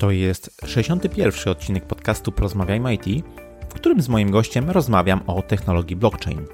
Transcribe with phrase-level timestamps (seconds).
[0.00, 1.32] To jest 61.
[1.46, 3.26] odcinek podcastu Porozmawiajmy IT,
[3.68, 6.46] w którym z moim gościem rozmawiam o technologii blockchain.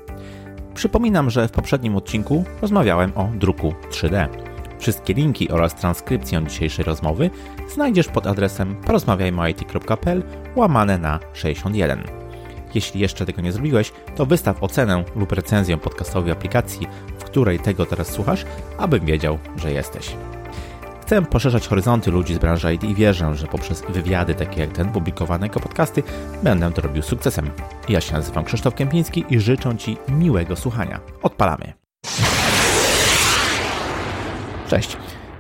[0.75, 4.29] Przypominam, że w poprzednim odcinku rozmawiałem o druku 3D.
[4.79, 7.31] Wszystkie linki oraz transkrypcję dzisiejszej rozmowy
[7.75, 10.23] znajdziesz pod adresem porozmawiajmyit.pl
[10.57, 12.05] łamane na 61.
[12.75, 16.87] Jeśli jeszcze tego nie zrobiłeś, to wystaw ocenę lub recenzję podcastowej aplikacji,
[17.19, 18.45] w której tego teraz słuchasz,
[18.79, 20.17] abym wiedział, że jesteś.
[21.07, 24.93] Chcę poszerzać horyzonty ludzi z branży IT i wierzę, że poprzez wywiady takie jak ten
[24.93, 26.03] publikowane jako podcasty
[26.43, 27.51] będę to robił sukcesem.
[27.89, 31.01] Ja się nazywam Krzysztof Kępiński i życzę Ci miłego słuchania.
[31.23, 31.73] Odpalamy.
[34.69, 34.97] Cześć.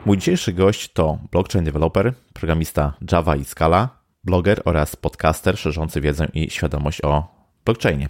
[0.06, 3.88] Mój dzisiejszy gość to blockchain developer, programista Java i Scala,
[4.24, 7.34] bloger oraz podcaster szerzący wiedzę i świadomość o
[7.64, 8.08] blockchainie.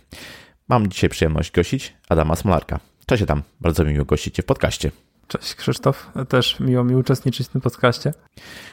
[0.68, 2.80] Mam dzisiaj przyjemność gościć Adama Smolarka.
[3.06, 4.90] Cześć Adam, bardzo mi miło gościć Cię w podcaście.
[5.28, 8.12] Cześć Krzysztof, też miło mi uczestniczyć w tym podcaście.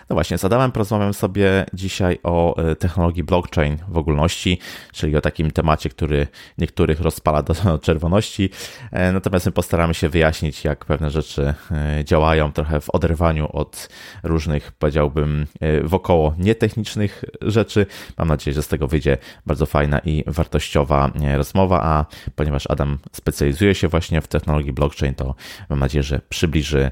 [0.09, 4.59] No właśnie, z Adamem porozmawiam sobie dzisiaj o e, technologii blockchain w ogólności,
[4.93, 8.49] czyli o takim temacie, który niektórych rozpala do czerwoności.
[8.91, 13.89] E, natomiast my postaramy się wyjaśnić, jak pewne rzeczy e, działają trochę w oderwaniu od
[14.23, 15.47] różnych, powiedziałbym,
[15.83, 17.85] wokoło nietechnicznych rzeczy.
[18.17, 23.75] Mam nadzieję, że z tego wyjdzie bardzo fajna i wartościowa rozmowa, a ponieważ Adam specjalizuje
[23.75, 25.35] się właśnie w technologii blockchain, to
[25.69, 26.91] mam nadzieję, że przybliży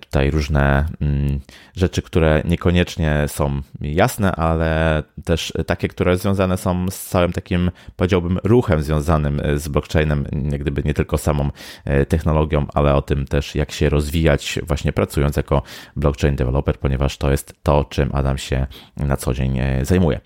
[0.00, 1.40] tutaj różne mm,
[1.76, 8.38] rzeczy, które niekoniecznie są jasne, ale też takie, które związane są z całym takim, powiedziałbym,
[8.44, 11.50] ruchem związanym z blockchainem, jak gdyby nie tylko samą
[11.84, 15.62] e, technologią, ale o tym też, jak się rozwijać, właśnie pracując jako
[15.96, 20.20] blockchain developer, ponieważ to jest to, czym Adam się na co dzień e, zajmuje.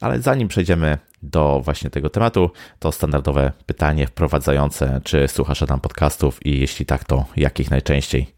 [0.00, 6.46] Ale zanim przejdziemy do właśnie tego tematu, to standardowe pytanie wprowadzające, czy słuchasz Adam podcastów
[6.46, 8.34] i jeśli tak, to jakich najczęściej?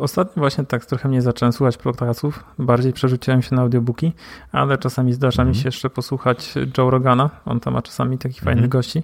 [0.00, 4.12] Ostatnio właśnie tak trochę mnie zacząłem słuchać podcastów, bardziej przerzuciłem się na audiobooki,
[4.52, 5.56] ale czasami zdarza mm -hmm.
[5.56, 5.62] mi mhm.
[5.62, 8.56] się jeszcze posłuchać Joe Rogana, on tam ma czasami takich mm -hmm.
[8.56, 9.02] fajnych gości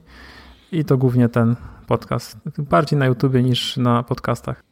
[0.73, 4.63] i to głównie ten podcast, bardziej na YouTubie niż na podcastach.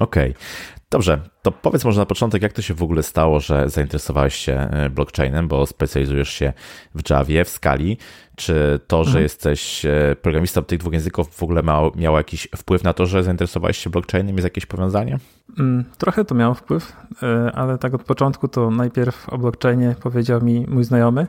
[0.00, 0.42] Okej, okay.
[0.90, 4.52] dobrze, to powiedz może na początek, jak to się w ogóle stało, że zainteresowałeś się
[4.52, 6.52] e, blockchainem, bo specjalizujesz się
[6.94, 7.98] w Javie, w skali.
[8.36, 9.22] Czy to, że mhm.
[9.22, 13.22] jesteś e, programistą tych dwóch języków w ogóle miało, miało jakiś wpływ na to, że
[13.22, 14.36] zainteresowałeś się blockchainem?
[14.36, 15.18] Jest jakieś powiązanie?
[15.58, 20.42] Mm, trochę to miało wpływ, e, ale tak od początku to najpierw o blockchainie powiedział
[20.42, 21.26] mi mój znajomy,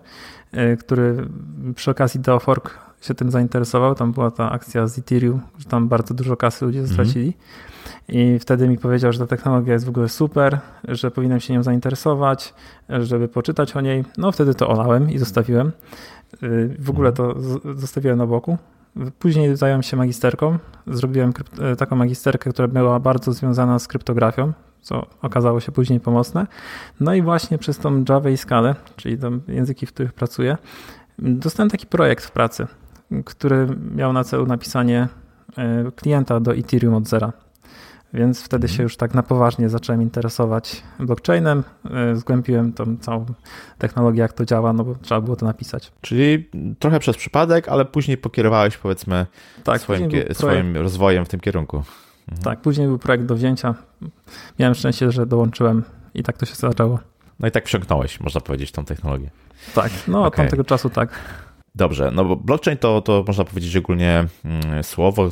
[0.79, 1.27] który
[1.75, 3.95] przy okazji Deofork się tym zainteresował.
[3.95, 6.93] Tam była ta akcja z Ethereum, że tam bardzo dużo kasy ludzie mhm.
[6.93, 7.31] stracili.
[7.31, 7.68] -hmm.
[8.11, 11.63] I wtedy mi powiedział, że ta technologia jest w ogóle super, że powinienem się nią
[11.63, 12.53] zainteresować,
[12.89, 14.03] żeby poczytać o niej.
[14.17, 15.71] No wtedy to olałem i zostawiłem.
[16.43, 17.35] Y, w ogóle to
[17.75, 18.57] zostawiłem na boku.
[19.19, 20.57] Później zająłem się magisterką.
[20.87, 21.33] Zrobiłem
[21.73, 26.47] y, taką magisterkę, która była bardzo związana z kryptografią, co okazało się później pomocne.
[26.99, 30.57] No i właśnie przez tą Java i Scala, czyli tam języki, w których pracuję,
[31.19, 32.67] dostałem taki projekt w pracy,
[33.25, 35.07] który miał na celu napisanie
[35.87, 37.33] y, klienta do Ethereum od zera.
[38.13, 43.25] Więc wtedy się już tak na poważnie zacząłem interesować blockchainem, e, zgłębiłem tą całą
[43.77, 45.91] technologię, jak to działa, no bo trzeba było to napisać.
[46.01, 46.49] Czyli
[46.79, 49.25] trochę przez przypadek, ale później pokierowałeś powiedzmy
[49.63, 51.77] tak, swoim, swoim rozwojem w tym kierunku.
[51.77, 52.43] Mhm.
[52.43, 53.75] Tak, później był projekt do wzięcia.
[54.59, 55.83] Miałem szczęście, że dołączyłem
[56.13, 56.99] i tak to się zaczęło.
[57.39, 59.29] No i tak wsiąknąłeś, można powiedzieć, tą technologię.
[59.75, 60.27] Tak, no okay.
[60.27, 61.09] od tamtego czasu tak.
[61.75, 65.31] Dobrze, no bo blockchain to, to można powiedzieć ogólnie mm, słowo,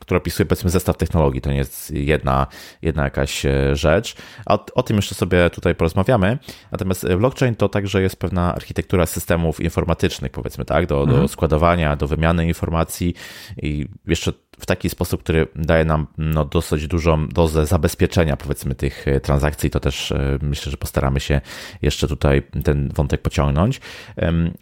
[0.00, 2.46] które opisuje powiedzmy zestaw technologii, to nie jest jedna,
[2.82, 4.16] jedna jakaś e, rzecz.
[4.46, 6.38] O, o tym jeszcze sobie tutaj porozmawiamy.
[6.72, 11.22] Natomiast blockchain to także jest pewna architektura systemów informatycznych, powiedzmy tak, do, mhm.
[11.22, 13.14] do składowania, do wymiany informacji
[13.62, 19.08] i jeszcze w taki sposób, który daje nam no, dosyć dużą dozę zabezpieczenia, powiedzmy, tych
[19.08, 19.70] e, transakcji.
[19.70, 21.40] To też e, myślę, że postaramy się
[21.82, 23.80] jeszcze tutaj ten wątek pociągnąć.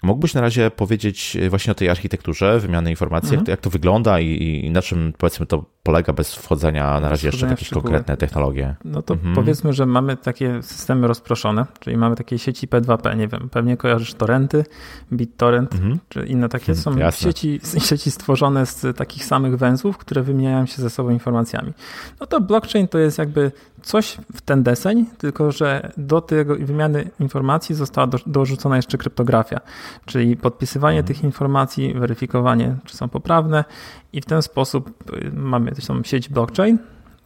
[0.02, 3.38] Mógłbyś na razie powiedzieć właśnie o tej architekturze wymiany informacji, mhm.
[3.38, 7.08] jak, to, jak to wygląda i, i na czym, powiedzmy, to polega bez wchodzenia na
[7.08, 8.74] razie jeszcze w jakieś konkretne technologie.
[8.84, 9.34] No to mhm.
[9.34, 14.14] powiedzmy, że mamy takie systemy rozproszone, czyli mamy takie sieci P2P, nie wiem, pewnie kojarzysz
[14.14, 14.64] torrenty,
[15.12, 15.98] BitTorrent, mhm.
[16.08, 20.82] czy inne takie mhm, są sieci, sieci stworzone z takich samych węzłów, które wymieniają się
[20.82, 21.72] ze sobą informacjami.
[22.20, 23.52] No to blockchain to jest jakby
[23.84, 29.60] coś w ten deseń, tylko że do tego wymiany informacji została do, dorzucona jeszcze kryptografia,
[30.04, 31.14] czyli podpisywanie mhm.
[31.14, 33.64] tych informacji, weryfikowanie, czy są poprawne
[34.12, 36.78] i w ten sposób y, mamy tą sieć blockchain,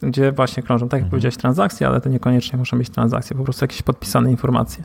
[0.03, 1.11] gdzie właśnie krążą, tak jak mhm.
[1.11, 4.85] powiedziałeś, transakcje, ale to niekoniecznie muszą być transakcje, po prostu jakieś podpisane informacje.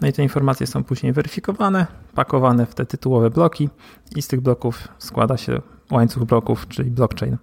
[0.00, 3.68] No i te informacje są później weryfikowane, pakowane w te tytułowe bloki
[4.16, 5.60] i z tych bloków składa się
[5.90, 7.36] łańcuch bloków, czyli blockchain.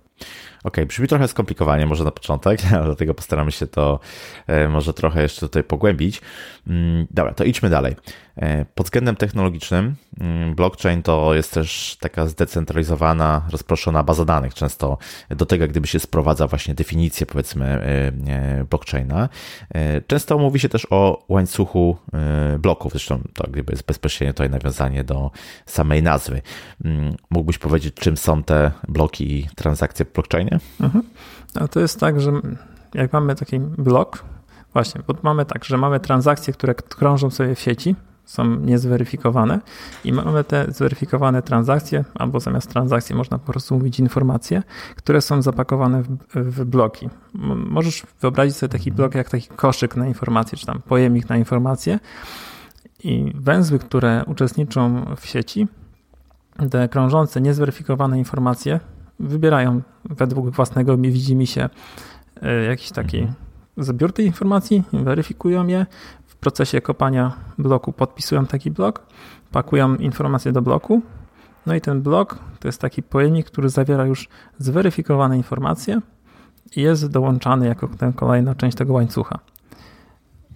[0.63, 4.00] Ok, brzmi trochę skomplikowanie, może na początek, dlatego postaramy się to
[4.47, 6.21] e, może trochę jeszcze tutaj pogłębić.
[6.67, 7.95] Mm, dobra, to idźmy dalej.
[8.35, 14.53] E, pod względem technologicznym, mm, blockchain to jest też taka zdecentralizowana, rozproszona baza danych.
[14.53, 14.97] Często
[15.29, 19.29] do tego, gdyby się sprowadza właśnie definicję, powiedzmy, e, blockchaina.
[20.07, 21.97] Często mówi się też o łańcuchu
[22.59, 25.31] bloków, zresztą to gdyby jest bezpośrednio tutaj nawiązanie do
[25.65, 26.41] samej nazwy.
[26.85, 30.49] Mm, mógłbyś powiedzieć, czym są te bloki i transakcje w blockchainie?
[30.80, 31.04] Mhm.
[31.56, 32.31] No to jest tak, że
[32.94, 34.24] jak mamy taki blok,
[34.74, 37.96] właśnie, bo mamy tak, że mamy transakcje, które krążą sobie w sieci,
[38.30, 39.60] są niezweryfikowane
[40.04, 44.63] i mamy te zweryfikowane transakcje, albo zamiast transakcji można po prostu mówić informacje,
[44.96, 47.10] które są zapakowane w, w bloki.
[47.56, 52.00] Możesz wyobrazić sobie taki blok jak taki koszyk na informacje, czy tam pojemnik na informacje
[53.04, 55.68] i węzły, które uczestniczą w sieci,
[56.72, 58.80] te krążące, niezweryfikowane informacje
[59.19, 61.69] wybierają według własnego widzi się
[62.42, 63.36] e, jakiś taki mhm.
[63.77, 65.86] zbiór tej informacji, weryfikują je,
[66.25, 69.06] w procesie kopania bloku podpisują taki blok,
[69.51, 71.01] pakują informacje do bloku,
[71.66, 74.27] no i ten blok to jest taki pojemnik, który zawiera już
[74.57, 76.01] zweryfikowane informacje
[76.75, 79.39] i jest dołączany jako kolejna część tego łańcucha.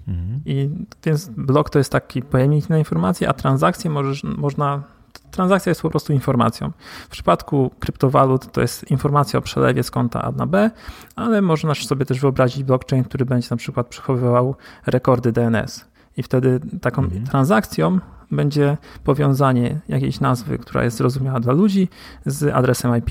[0.07, 0.41] Mhm.
[0.45, 0.69] I
[1.05, 4.83] więc blok to jest taki pojemnik na informacje, a transakcje możesz, można
[5.31, 6.71] transakcja jest po prostu informacją.
[7.05, 10.71] W przypadku kryptowalut to jest informacja o przelewie z konta A na B,
[11.15, 14.55] ale można sobie też wyobrazić blockchain, który będzie na przykład przechowywał
[14.85, 15.85] rekordy DNS.
[16.17, 17.25] I wtedy taką mhm.
[17.25, 17.99] transakcją
[18.31, 21.89] będzie powiązanie jakiejś nazwy, która jest zrozumiała dla ludzi,
[22.25, 23.09] z adresem IP.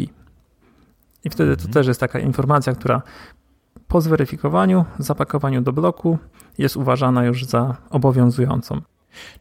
[1.25, 1.69] I wtedy mhm.
[1.69, 3.03] to też jest taka informacja, która
[3.89, 6.19] po zweryfikowaniu, zapakowaniu do bloku
[6.59, 8.81] jest uważana już za obowiązującą.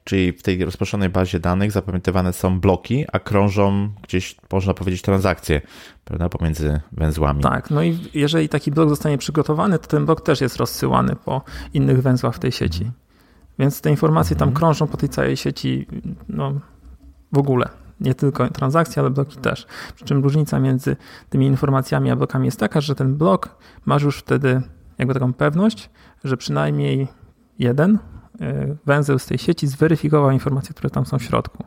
[0.04, 5.62] Czyli w tej rozproszonej bazie danych zapamiętywane są bloki, a krążą gdzieś, można powiedzieć, transakcje
[6.06, 7.44] prawda, pomiędzy węzłami.
[7.44, 11.42] Tak, no i jeżeli taki blok zostanie przygotowany, to ten blok też jest rozsyłany po
[11.74, 12.84] innych węzłach w tej sieci.
[12.84, 13.02] Mhm.
[13.60, 14.60] Więc te informacje tam mhm.
[14.60, 15.88] krążą po tej całej sieci
[16.30, 16.54] no,
[17.32, 17.70] w ogóle.
[18.00, 19.68] Nie tylko transakcje, ale bloki też.
[19.96, 20.96] Przy czym różnica między
[21.30, 24.62] tymi informacjami a blokami jest taka, że ten blok masz już wtedy
[24.98, 25.90] jakby taką pewność,
[26.24, 27.08] że przynajmniej
[27.60, 28.00] jeden
[28.86, 31.64] węzeł z tej sieci zweryfikował informacje, które tam są w środku.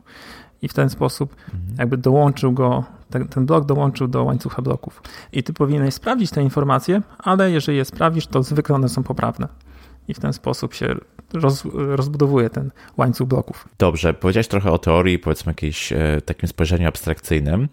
[0.61, 1.75] I w ten sposób mhm.
[1.77, 5.01] jakby dołączył go, ten, ten blok dołączył do łańcucha bloków.
[5.31, 9.47] I ty powinieneś sprawdzić te informacje, ale jeżeli je sprawdzisz, to zwykle one są poprawne.
[10.07, 10.95] I w ten sposób się
[11.33, 13.67] roz, rozbudowuje ten łańcuch bloków.
[13.77, 17.67] Dobrze, powiedziałeś trochę o teorii, powiedzmy jakimś e, takim spojrzeniu abstrakcyjnym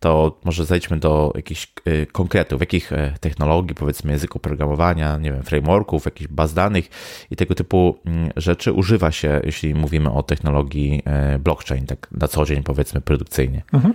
[0.00, 5.42] to może zejdźmy do jakichś y, konkretów, jakich e, technologii, powiedzmy języku programowania, nie wiem,
[5.42, 6.88] frameworków, jakichś baz danych
[7.30, 12.28] i tego typu mm, rzeczy używa się, jeśli mówimy o technologii e, blockchain, tak na
[12.28, 13.62] co dzień powiedzmy produkcyjnie.
[13.72, 13.94] Mhm.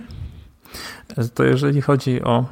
[1.34, 2.44] To jeżeli chodzi o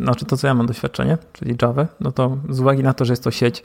[0.00, 3.12] znaczy to, co ja mam doświadczenie, czyli Java, no to z uwagi na to, że
[3.12, 3.62] jest to sieć,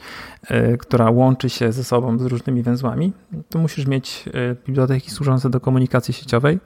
[0.79, 3.13] która łączy się ze sobą z różnymi węzłami,
[3.49, 4.25] to musisz mieć
[4.67, 6.59] biblioteki służące do komunikacji sieciowej,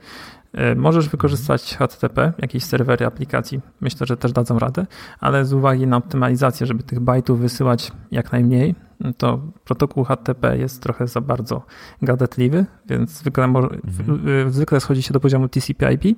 [0.75, 4.85] możesz wykorzystać HTTP, jakieś serwery aplikacji, myślę, że też dadzą radę,
[5.19, 8.75] ale z uwagi na optymalizację, żeby tych bajtów wysyłać jak najmniej,
[9.17, 11.61] to protokół HTTP jest trochę za bardzo
[12.01, 14.51] gadatliwy, więc zwykle, mhm.
[14.51, 16.17] zwykle schodzi się do poziomu TCP/IP,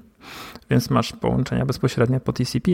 [0.70, 2.72] więc masz połączenia bezpośrednie po TCP.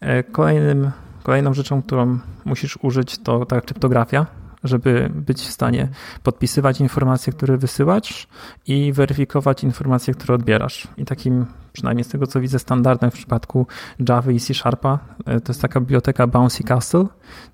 [0.00, 0.90] E, kolejnym,
[1.22, 4.26] kolejną rzeczą, którą musisz użyć, to ta kryptografia,
[4.66, 5.88] żeby być w stanie
[6.22, 8.28] podpisywać informacje, które wysyłasz
[8.66, 10.88] i weryfikować informacje, które odbierasz.
[10.96, 13.66] I takim, przynajmniej z tego co widzę, standardem w przypadku
[14.08, 17.06] Java i C Sharpa e, to jest taka biblioteka Bouncy Castle,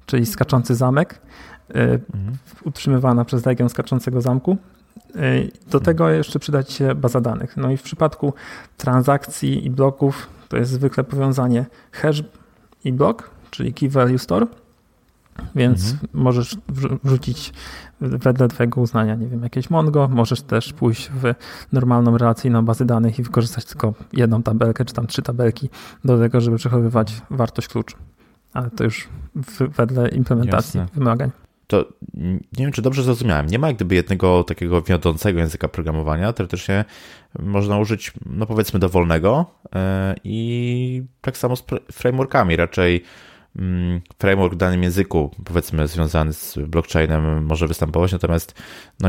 [0.06, 1.20] czyli skaczący zamek,
[1.68, 2.36] mhm.
[2.64, 4.56] utrzymywana przez legion skaczącego zamku.
[5.16, 5.20] E,
[5.70, 7.56] do tego jeszcze przydać się baza danych.
[7.56, 8.34] No i w przypadku
[8.76, 12.22] transakcji i bloków to jest zwykle powiązanie hash
[12.84, 14.46] i blok, czyli key value store
[15.54, 16.08] więc mhm.
[16.14, 16.56] możesz
[17.04, 17.52] wrzucić
[18.00, 21.34] wedle Twojego uznania, nie wiem, jakieś Mongo, możesz też pójść w
[21.72, 25.68] normalną relacyjną bazę danych i wykorzystać tylko jedną tabelkę, czy tam trzy tabelki
[26.04, 27.96] do tego, żeby przechowywać wartość kluczu.
[28.52, 29.08] Ale to już
[29.58, 30.94] wedle implementacji Jasne.
[30.94, 31.30] wymagań.
[31.66, 31.84] To
[32.58, 33.46] nie wiem, czy dobrze zrozumiałem.
[33.46, 36.32] Nie ma jak gdyby jednego takiego wiodącego języka programowania.
[36.32, 36.84] Teoretycznie
[37.38, 39.80] można użyć, no powiedzmy, dowolnego yy,
[40.24, 42.56] i tak samo z frameworkami.
[42.56, 43.04] Raczej
[44.18, 48.62] framework w danym języku, powiedzmy związany z blockchainem może występować, natomiast
[49.00, 49.08] no,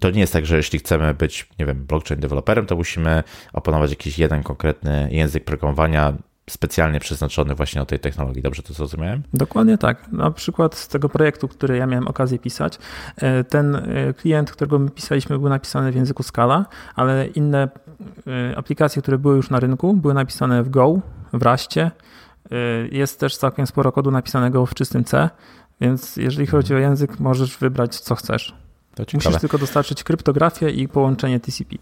[0.00, 3.90] to nie jest tak, że jeśli chcemy być, nie wiem, blockchain deweloperem, to musimy opanować
[3.90, 6.14] jakiś jeden konkretny język programowania,
[6.50, 8.42] specjalnie przeznaczony właśnie do tej technologii.
[8.42, 9.22] Dobrze to zrozumiałem?
[9.34, 10.12] Dokładnie tak.
[10.12, 12.78] Na przykład z tego projektu, który ja miałem okazję pisać,
[13.16, 17.68] e, ten e, klient, którego my pisaliśmy, był napisany w języku Scala, ale inne
[18.26, 21.00] e, aplikacje, które były już na rynku, były napisane w Go,
[21.32, 21.90] w Raście,
[22.92, 25.30] Jest też całkiem sporo kodu napisanego w czystym C,
[25.80, 28.54] więc jeżeli chodzi o język, możesz wybrać co chcesz.
[29.14, 31.76] Musisz tylko dostarczyć kryptografię i połączenie TCP.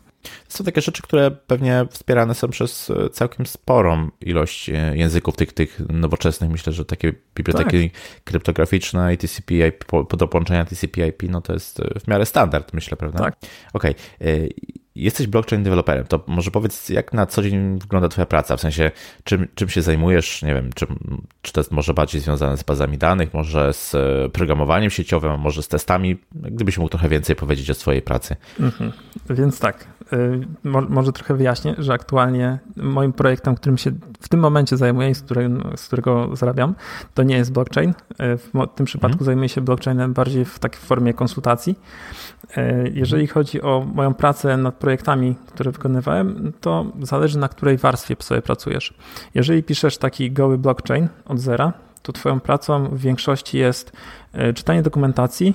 [0.49, 5.53] Są takie rzeczy, które pewnie wspierane są przez e, całkiem sporą ilość e, języków tych,
[5.53, 6.51] tych nowoczesnych.
[6.51, 8.25] Myślę, że takie biblioteki tak.
[8.25, 9.85] kryptograficzne i TCP, IP,
[10.17, 13.19] do połączenia TCP IP, no to jest e, w miarę standard, myślę, prawda?
[13.19, 13.37] Tak.
[13.73, 13.95] Okej.
[14.21, 14.49] Okay.
[14.97, 18.57] Jesteś blockchain developerem, to może powiedz, jak na co dzień wygląda Twoja praca?
[18.57, 18.91] W sensie,
[19.25, 20.43] czym, czym się zajmujesz?
[20.43, 20.87] Nie wiem, czy,
[21.43, 23.93] czy to jest może bardziej związane z bazami danych, może z
[24.33, 26.17] programowaniem sieciowym, może z testami?
[26.33, 28.37] Gdybyś mógł trochę więcej powiedzieć o swojej pracy.
[28.61, 28.93] Mhm.
[29.31, 29.87] Więc tak,
[30.89, 35.25] może trochę wyjaśnię, że aktualnie moim projektem, którym się w tym momencie zajmuję i z,
[35.77, 36.75] z którego zarabiam,
[37.15, 37.91] to nie jest blockchain.
[37.91, 37.95] Y,
[38.37, 39.27] w tym przypadku hmm.
[39.27, 41.79] zajmuję się blockchainem bardziej w takiej formie konsultacji.
[42.59, 48.17] Y, jeżeli chodzi o moją pracę nad projektami, które wykonywałem, to zależy na której warstwie
[48.21, 48.95] sobie pracujesz.
[49.35, 53.93] Jeżeli piszesz taki goły blockchain od zera, to twoją pracą w większości jest
[54.55, 55.55] czytanie dokumentacji,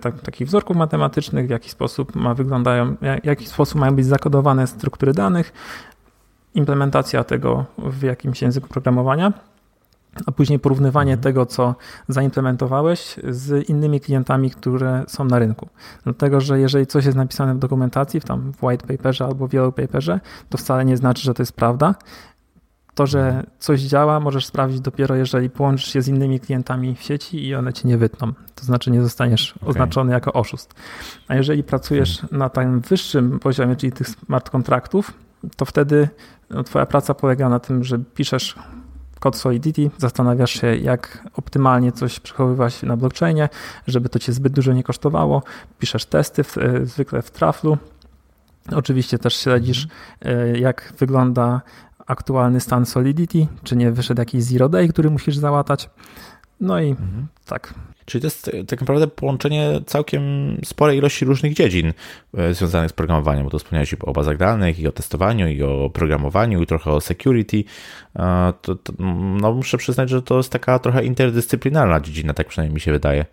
[0.00, 4.66] tak, takich wzorków matematycznych, w jaki sposób ma wyglądają, w jaki sposób mają być zakodowane
[4.66, 5.52] struktury danych,
[6.54, 9.32] implementacja tego w jakimś języku programowania,
[10.26, 11.22] a później porównywanie mhm.
[11.22, 11.74] tego, co
[12.08, 15.68] zaimplementowałeś z innymi klientami, które są na rynku.
[16.04, 19.52] Dlatego, że jeżeli coś jest napisane w dokumentacji, w tam w white paperze albo w
[19.52, 21.94] yellow paperze, to wcale nie znaczy, że to jest prawda.
[22.94, 27.46] To, że coś działa, możesz sprawdzić dopiero, jeżeli połączysz się z innymi klientami w sieci
[27.46, 28.32] i one cię nie wytną.
[28.54, 29.68] To znaczy nie zostaniesz okay.
[29.68, 30.74] oznaczony jako oszust.
[31.28, 32.38] A jeżeli pracujesz hmm.
[32.38, 35.12] na tym wyższym poziomie, czyli tych smart kontraktów,
[35.56, 36.08] to wtedy
[36.50, 38.56] no, twoja praca polega na tym, że piszesz
[39.20, 43.48] kod Solidity, zastanawiasz się, jak optymalnie coś przechowywać na blockchainie,
[43.86, 45.42] żeby to cię zbyt dużo nie kosztowało.
[45.78, 47.78] Piszesz testy w, e, zwykle w Traflu.
[48.72, 49.88] Oczywiście też śledzisz,
[50.22, 50.56] hmm.
[50.56, 51.60] jak wygląda
[52.06, 55.90] aktualny stan Solidity, czy nie wyszedł jakiś zero day, który musisz załatać.
[56.60, 57.26] No i mhm.
[57.46, 57.74] tak.
[58.04, 60.22] Czyli to jest tak naprawdę połączenie całkiem
[60.64, 61.92] sporej ilości różnych dziedzin
[62.36, 65.90] e, związanych z programowaniem, bo to wspomniałeś o bazach danych, i o testowaniu, i o
[65.90, 67.64] programowaniu, i trochę o security.
[68.62, 68.92] To, to,
[69.40, 73.24] no muszę przyznać, że to jest taka trochę interdyscyplinarna dziedzina, tak przynajmniej mi się wydaje.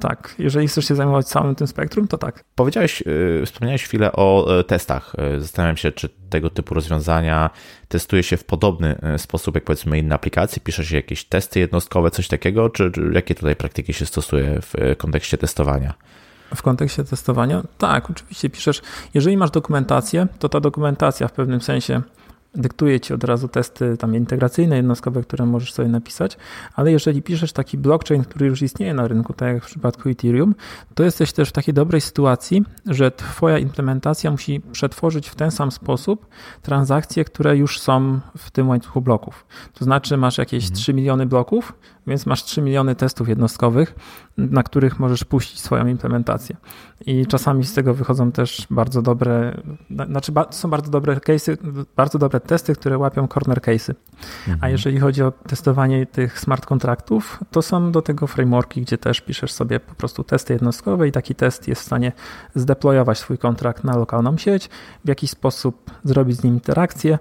[0.00, 2.44] Tak, jeżeli chcesz się zajmować całym tym spektrum, to tak.
[2.54, 5.16] Powiedziałeś, yy, wspomniałeś chwilę o y, testach.
[5.36, 7.50] Y, zastanawiam się, czy tego typu rozwiązania
[7.88, 12.10] testuje się w podobny y, sposób jak powiedzmy inne aplikacje, pisze się jakieś testy jednostkowe,
[12.10, 15.94] coś takiego, czy, czy jakie tutaj praktyki się stosuje w kontekście testowania?
[16.54, 17.62] W kontekście testowania?
[17.78, 18.82] Tak, oczywiście piszesz.
[19.14, 22.02] Jeżeli masz dokumentację, to ta dokumentacja w pewnym sensie
[22.54, 26.36] dyktuje ci od razu testy tam integracyjne, jednostkowe, które możesz sobie napisać,
[26.74, 30.54] ale jeżeli piszesz taki blockchain, który już istnieje na rynku, tak jak w przypadku Ethereum,
[30.94, 35.70] to jesteś też w takiej dobrej sytuacji, że twoja implementacja musi przetworzyć w ten sam
[35.70, 36.26] sposób
[36.62, 39.46] transakcje, które już są w tym łańcuchu bloków.
[39.74, 40.76] To znaczy masz jakieś mhm.
[40.76, 41.72] 3 miliony bloków,
[42.06, 43.94] więc masz 3 miliony testów jednostkowych,
[44.38, 46.56] na których możesz puścić swoją implementację.
[47.06, 49.62] I czasami z tego wychodzą też bardzo dobre,
[50.06, 51.56] znaczy są bardzo dobre case'y,
[51.96, 53.94] bardzo dobre testy, które łapią corner case'y.
[54.40, 54.58] Mhm.
[54.60, 59.20] A jeżeli chodzi o testowanie tych smart kontraktów, to są do tego frameworki, gdzie też
[59.20, 62.12] piszesz sobie po prostu testy jednostkowe i taki test jest w stanie
[62.54, 64.68] zdeployować swój kontrakt na lokalną sieć,
[65.04, 67.18] w jakiś sposób zrobić z nim interakcję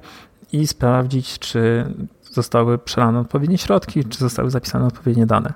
[0.51, 1.85] i sprawdzić, czy
[2.33, 5.53] zostały przelane odpowiednie środki, czy zostały zapisane odpowiednie dane.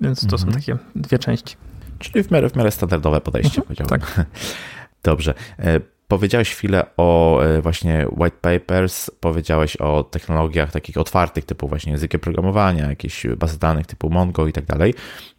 [0.00, 0.52] Więc to mhm.
[0.52, 1.56] są takie dwie części.
[1.98, 4.00] Czyli w miarę, w miarę standardowe podejście, mhm, powiedziałbym.
[4.00, 4.26] Tak.
[5.02, 5.34] Dobrze.
[5.58, 11.92] E, powiedziałeś chwilę o e, właśnie white papers, powiedziałeś o technologiach takich otwartych, typu właśnie
[11.92, 14.94] języki programowania, jakieś bazy danych typu Mongo i tak dalej.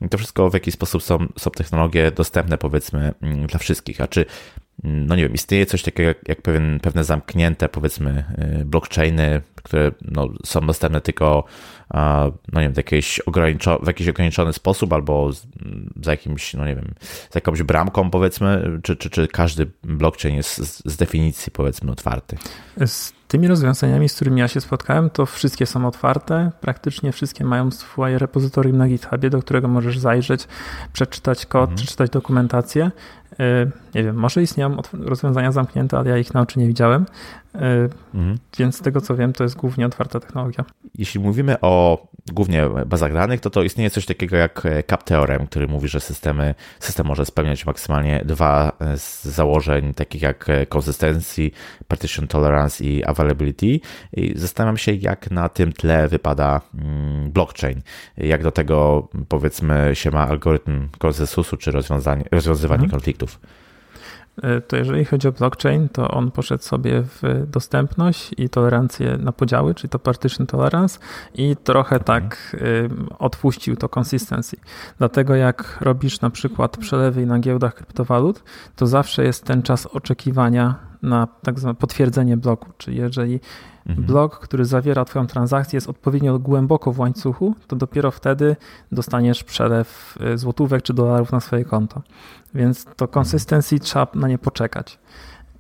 [0.10, 4.02] To wszystko w jaki sposób są, są technologie dostępne powiedzmy mm, dla wszystkich.
[4.02, 4.26] A czy
[4.84, 8.24] no nie wiem, istnieje coś takiego jak, jak pewien, pewne zamknięte, powiedzmy,
[8.62, 11.46] y, blockchainy, które no, są dostępne tylko
[12.54, 13.20] no nie wiem, w, jakiejś
[13.84, 15.48] w jakiś ograniczony sposób albo z,
[16.04, 16.94] za jakimś, no nie wiem,
[17.30, 22.38] z jakąś bramką powiedzmy, czy, czy, czy każdy blockchain jest z, z definicji powiedzmy otwarty?
[22.86, 27.72] Z tymi rozwiązaniami, z którymi ja się spotkałem, to wszystkie są otwarte, praktycznie wszystkie mają
[27.72, 30.48] swoje repozytorium na GitHubie, do którego możesz zajrzeć,
[30.94, 31.78] przeczytać kod, mhm.
[31.78, 32.92] przeczytać dokumentację.
[33.34, 37.06] Y, nie wiem, może istnieją rozwiązania zamknięte, ale ja ich na oczy nie widziałem.
[37.56, 38.38] E, mhm.
[38.58, 40.66] Więc z tego co wiem, to jest głównie otwarta technologia.
[40.98, 45.68] Jeśli mówimy o głównie bazach danych, to to istnieje coś takiego jak CAP Theorem, który
[45.68, 51.52] mówi, że systemy, system może spełniać maksymalnie dwa z założeń, takich jak consistency,
[51.88, 53.80] partition tolerance i availability.
[54.14, 57.82] I zastanawiam się, jak na tym tle wypada mm, blockchain.
[58.18, 62.90] Jak do tego powiedzmy się ma algorytm konsensusu czy rozwiązywanie mhm.
[62.90, 63.21] konfliktów.
[64.44, 69.32] E, to jeżeli chodzi o blockchain, to on poszedł sobie w dostępność i tolerancję na
[69.32, 71.00] podziały, czyli to partition tolerance
[71.34, 72.04] i trochę mhm.
[72.04, 72.58] tak
[73.20, 74.58] odpuścił to consistency.
[74.98, 78.44] Dlatego jak robisz na przykład przelewy na giełdach kryptowalut,
[78.76, 83.40] to zawsze jest ten czas oczekiwania na tak zwane potwierdzenie bloku, czyli jeżeli
[83.88, 84.08] mhm.
[84.08, 88.56] blok, który zawiera Twoją transakcję, jest odpowiednio głęboko w łańcuchu, to dopiero wtedy
[88.92, 92.02] dostaniesz przelew y, złotówek czy dolarów na swoje konto.
[92.54, 93.86] Więc to konsystencji mhm.
[93.86, 95.00] trzeba na nie poczekać.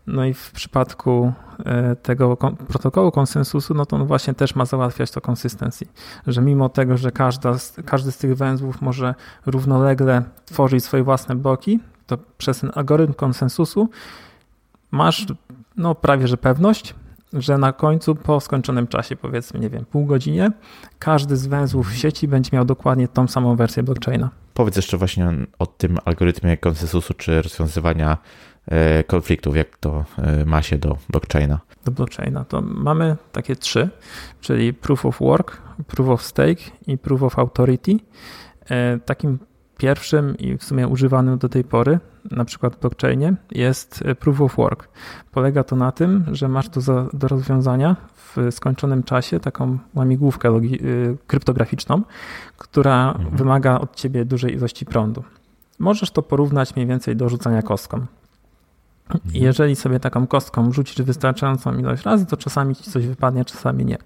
[0.07, 5.12] No i w przypadku y, tego protokołu konsensusu, no to on właśnie też ma załatwiać
[5.12, 5.88] to konsystencji,
[6.27, 7.55] że mimo tego, że każda,
[7.86, 13.89] każdy z tych węzłów może równolegle tworzyć swoje własne bloki, to przez ten algorytm konsensusu
[14.91, 15.25] masz
[15.77, 16.95] no, prawie że pewność,
[17.33, 20.51] że na końcu po skończonym czasie, powiedzmy, nie wiem, pół godzinie,
[21.00, 24.29] każdy z węzłów w sieci będzie miał dokładnie tą samą wersję blockchaina.
[24.53, 25.29] Powiedz jeszcze właśnie
[25.60, 28.17] o tym algorytmie konsensusu czy rozwiązywania
[28.65, 31.60] e, konfliktów, jak to e, ma się do blockchaina.
[31.86, 33.89] Do blockchaina to mamy takie trzy,
[34.41, 37.91] czyli proof of work, proof of stake i proof of authority.
[38.69, 39.39] E, takim
[39.81, 42.00] pierwszym i w sumie używanym do tej pory,
[42.31, 44.88] na przykład w blockchainie, jest proof of work.
[45.31, 50.50] Polega to na tym, że masz do, za, do rozwiązania w skończonym czasie taką łamigłówkę
[50.50, 52.01] logi, y, kryptograficzną,
[52.57, 53.38] która mhm.
[53.38, 55.23] wymaga od ciebie dużej ilości prądu.
[55.79, 57.97] Możesz to porównać mniej więcej do rzucania kostką.
[57.97, 59.21] Mhm.
[59.33, 63.97] Jeżeli sobie taką kostką rzucisz wystarczającą ilość razy, to czasami ci coś wypadnie, czasami nie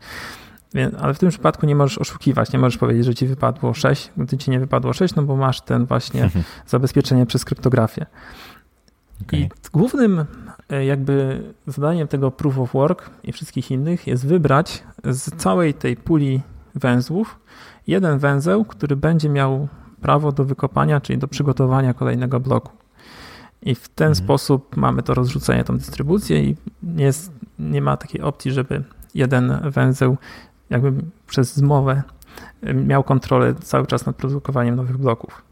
[0.99, 4.37] ale w tym przypadku nie możesz oszukiwać, nie możesz powiedzieć, że ci wypadło 6, gdy
[4.37, 6.45] ci nie wypadło 6, no bo masz ten właśnie mhm.
[6.67, 8.05] zabezpieczenie przez kryptografię.
[9.21, 9.39] Okay.
[9.39, 10.25] I głównym
[10.69, 15.95] e, jakby zadaniem tego proof of work i wszystkich innych jest wybrać z całej tej
[15.95, 16.41] puli
[16.75, 17.39] węzłów
[17.87, 19.67] jeden węzeł, który będzie miał
[20.01, 22.71] prawo do wykopania, czyli do przygotowania kolejnego bloku.
[23.61, 24.25] I w ten mhm.
[24.25, 26.55] sposób mamy to rozrzucenie, tą dystrybucję i
[26.95, 28.83] jest, nie ma takiej opcji, żeby
[29.15, 30.17] jeden węzeł
[30.69, 30.93] jakby
[31.27, 32.03] przez zmowę
[32.73, 35.43] miał kontrolę cały czas nad produkowaniem nowych bloków.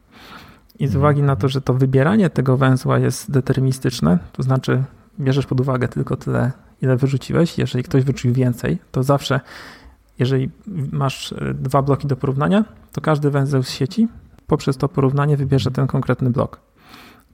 [0.80, 1.02] I z mhm.
[1.02, 4.84] uwagi na to, że to wybieranie tego węzła jest deterministyczne, to znaczy
[5.20, 6.52] bierzesz pod uwagę tylko tyle,
[6.82, 7.58] ile wyrzuciłeś.
[7.58, 9.40] Jeżeli ktoś wyrzucił więcej, to zawsze,
[10.20, 10.50] jeżeli
[10.92, 14.08] masz e, dwa bloki do porównania, to każdy węzeł z sieci
[14.48, 16.60] poprzez to porównanie wybierze ten konkretny blok.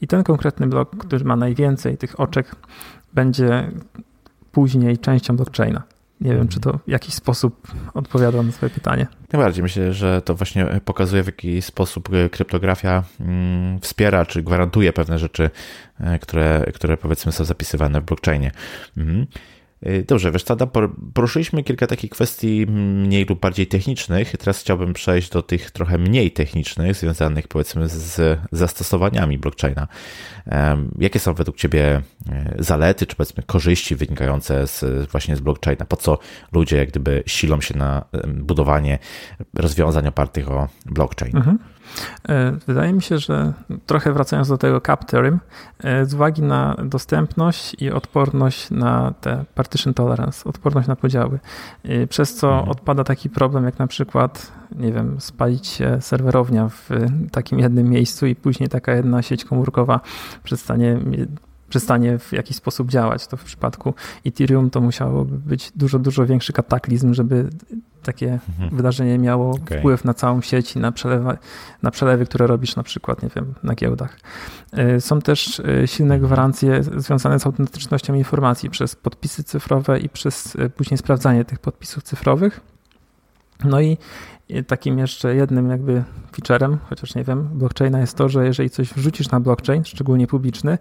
[0.02, 2.56] I ten konkretny blok, który ma najwięcej tych oczek,
[3.14, 3.72] będzie
[4.52, 5.84] później częścią blockchaina.
[6.22, 9.08] Nie wiem, czy to w jakiś sposób odpowiada na Twoje pytanie.
[9.34, 15.20] Najbardziej myślę, że to właśnie pokazuje, w jaki sposób kryptografia mm, wspiera czy gwarantuje pewne
[15.20, 15.50] rzeczy,
[16.00, 18.52] e, które, które powiedzmy są zapisywane w blockchainie.
[18.98, 19.28] Mhm.
[19.88, 20.68] Y, dobrze, wiesz, Tada,
[21.14, 24.38] poruszyliśmy kilka takich kwestii mniej lub bardziej technicznych.
[24.38, 29.88] Teraz chciałbym przejść do tych trochę mniej technicznych, związanych powiedzmy z zastosowaniami blockchaina.
[31.00, 35.86] Jakie są według Ciebie e, zalety, czy powiedzmy korzyści wynikające z, właśnie z blockchaina?
[35.86, 36.20] Po co
[36.52, 39.00] ludzie jak gdyby silą się na budowanie
[39.54, 41.38] rozwiązań opartych o blockchain?
[41.38, 41.60] Mhm.
[42.30, 43.54] E, wydaje mi się, że
[43.86, 45.40] trochę wracając do tego cap theorem,
[45.80, 51.40] e, z uwagi na dostępność i odporność na te partition tolerance, odporność na podziały,
[51.84, 52.70] e, przez co mhm.
[52.70, 56.90] odpada taki problem jak na przykład, nie wiem, spalić się serwerownia w
[57.32, 60.00] takim jednym miejscu i później taka jedna sieć komórkowa
[60.44, 61.00] przestanie
[61.70, 63.28] przestanie w jakiś sposób działać.
[63.28, 63.94] To w przypadku
[64.26, 67.50] Ethereum to musiałoby być dużo, dużo większy kataklizm, żeby
[68.04, 68.78] takie mhm.
[68.78, 69.80] wydarzenie miało okay.
[69.80, 71.38] wpływ na całą sieć i na, przelewa,
[71.84, 74.20] na przelewy, które robisz na przykład, nie wiem, na giełdach.
[74.72, 76.28] E, są też e, silne mhm.
[76.28, 82.04] gwarancje związane z autentycznością informacji przez podpisy cyfrowe i przez e, później sprawdzanie tych podpisów
[82.04, 82.62] cyfrowych.
[83.64, 83.98] No i
[84.68, 89.32] takim jeszcze jednym jakby featurem, chociaż nie wiem, blockchaina jest to, że jeżeli coś wrzucisz
[89.32, 90.78] na blockchain, szczególnie publiczny,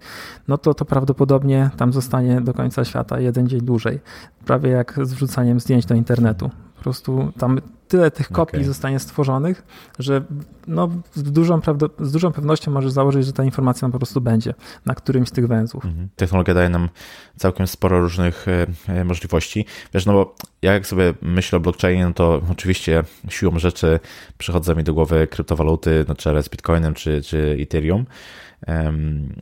[0.47, 3.99] no to to prawdopodobnie tam zostanie do końca świata jeden dzień dłużej.
[4.45, 6.49] Prawie jak z wrzucaniem zdjęć do internetu.
[6.79, 8.67] Po prostu tam tyle tych kopii okay.
[8.67, 9.63] zostanie stworzonych,
[9.99, 10.23] że
[10.67, 11.61] no, z, dużą
[11.99, 14.53] z dużą pewnością możesz założyć, że ta informacja nam po prostu będzie
[14.85, 15.85] na którymś z tych węzłów.
[15.85, 16.09] Mhm.
[16.15, 16.89] Technologia daje nam
[17.35, 19.65] całkiem sporo różnych e, e, możliwości.
[19.93, 23.99] Wiesz, no bo ja jak sobie myślę o blockchainie, no to oczywiście siłą rzeczy
[24.37, 28.05] przychodzą mi do głowy kryptowaluty, na czele z Bitcoinem czy, czy Ethereum,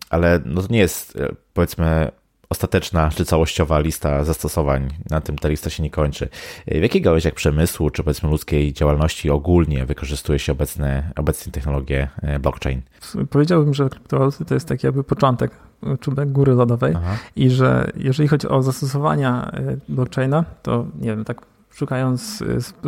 [0.10, 2.12] ale no to nie jest e, powiedzmy
[2.50, 4.90] ostateczna czy całościowa lista zastosowań.
[5.10, 6.30] Na tym ta lista się nie kończy.
[6.68, 12.40] W jakiej gałęziach przemysłu czy powiedzmy ludzkiej działalności ogólnie wykorzystuje się obecne, obecnie technologie e,
[12.40, 12.82] blockchain?
[13.30, 15.52] Powiedziałbym, że kryptowaluty to jest taki jakby początek
[16.00, 17.18] czubek góry lodowej Aha.
[17.36, 21.42] i że jeżeli chodzi o zastosowania e, blockchaina, to nie wiem, tak
[21.78, 22.44] szukając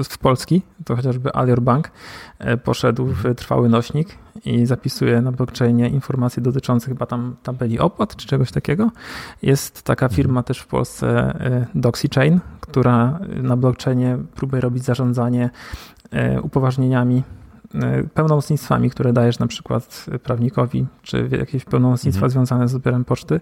[0.10, 1.91] w Polski, to chociażby Alior Bank
[2.63, 8.28] poszedł w trwały nośnik i zapisuje na blockchainie informacje dotyczące chyba tam tabeli opłat czy
[8.28, 8.91] czegoś takiego.
[9.41, 10.15] Jest taka mhm.
[10.15, 11.39] firma też w Polsce
[11.75, 15.49] DoxyChain, która na blockchainie próbuje robić zarządzanie
[16.41, 17.23] upoważnieniami
[18.13, 22.32] pełnomocnictwami, które dajesz na przykład prawnikowi, czy jakieś pełnomocnictwa mhm.
[22.32, 23.39] związane z odbiorem poczty.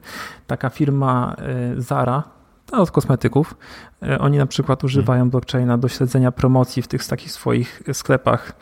[0.48, 1.36] Taka firma
[1.78, 2.24] Zara,
[2.72, 3.56] ta od kosmetyków,
[4.04, 5.30] e, oni na przykład używają mhm.
[5.30, 8.54] blockchaina do śledzenia promocji w tych takich swoich sklepach,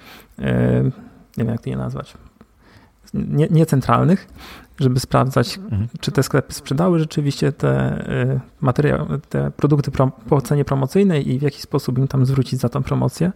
[1.37, 2.13] nie wiem jak to je nazwać,
[3.49, 4.27] niecentralnych,
[4.79, 5.87] żeby sprawdzać, mhm.
[5.99, 8.03] czy te sklepy sprzedały rzeczywiście te
[8.61, 9.91] materiały, te produkty
[10.29, 13.31] po cenie promocyjnej i w jaki sposób im tam zwrócić za tą promocję.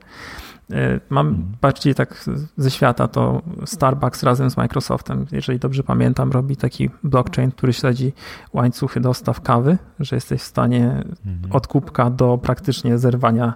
[0.72, 1.48] E, mam mhm.
[1.62, 2.26] bardziej tak
[2.58, 8.14] ze świata, to Starbucks razem z Microsoftem, jeżeli dobrze pamiętam, robi taki blockchain, który śledzi
[8.54, 11.52] łańcuchy dostaw kawy, że jesteś w stanie mhm.
[11.52, 13.54] od kubka do praktycznie zerwania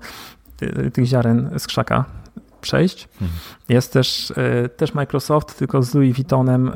[0.94, 2.06] tych ziaren z krzaka
[2.62, 3.10] przejść.
[3.22, 3.40] Mhm.
[3.70, 6.72] Jest też, e, też Microsoft, tylko z Louis Vuittonem e,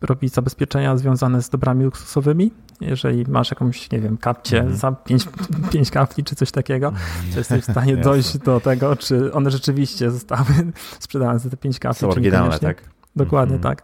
[0.00, 2.50] robi zabezpieczenia związane z dobrami luksusowymi.
[2.82, 4.76] Jeżeli masz jakąś, nie wiem, kapcie mm.
[4.76, 5.28] za pięć,
[5.72, 6.92] pięć kapli czy coś takiego,
[7.32, 10.44] czy jesteś w stanie dojść do tego, czy one rzeczywiście zostały
[11.00, 12.00] sprzedane za te pięć kapli.
[12.00, 12.82] Są oryginalne, tak?
[13.16, 13.62] Dokładnie mm.
[13.62, 13.82] tak.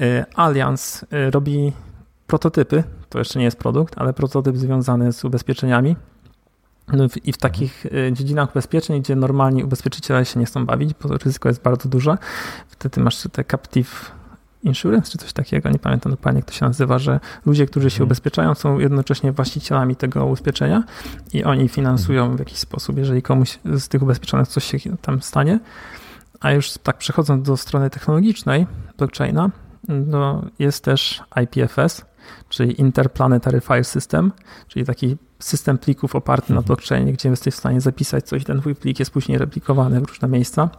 [0.00, 1.72] E, Allianz robi
[2.26, 5.96] prototypy, to jeszcze nie jest produkt, ale prototyp związany z ubezpieczeniami
[6.92, 11.16] no I w takich e, dziedzinach ubezpieczeń, gdzie normalni ubezpieczyciele się nie chcą bawić, bo
[11.16, 12.18] ryzyko jest bardzo duże,
[12.68, 14.12] wtedy masz te captive
[14.62, 17.94] insurance czy coś takiego, nie pamiętam dokładnie jak to się nazywa, że ludzie, którzy się
[17.94, 18.08] mhm.
[18.08, 20.84] ubezpieczają są jednocześnie właścicielami tego ubezpieczenia
[21.32, 25.60] i oni finansują w jakiś sposób, jeżeli komuś z tych ubezpieczonych coś się tam stanie.
[26.40, 28.66] A już tak przechodząc do strony technologicznej
[28.98, 29.50] blockchaina,
[29.88, 32.04] no jest też IPFS,
[32.48, 34.32] czyli Interplanetary File System,
[34.68, 36.66] czyli taki system plików oparty na mhm.
[36.66, 40.28] blockchainie, gdzie jesteś w stanie zapisać coś, ten twój plik jest później replikowany w różne
[40.28, 40.70] miejsca.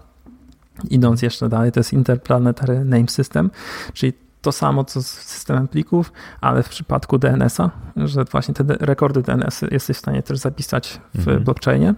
[0.90, 3.52] Idąc jeszcze dalej, to jest Interplanetary Name System,
[3.94, 9.22] czyli to samo co z systemem plików, ale w przypadku DNS-a, że właśnie te rekordy
[9.22, 11.44] DNS jesteś w stanie też zapisać w mhm.
[11.44, 11.96] blockchainie.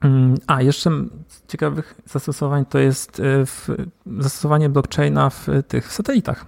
[0.00, 0.90] Mm, a, jeszcze
[1.48, 3.44] ciekawych zastosowań to jest e,
[4.20, 6.46] zastosowanie blockchaina w tych satelitach